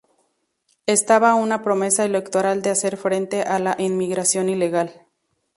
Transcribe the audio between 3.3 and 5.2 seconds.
a la inmigración ilegal.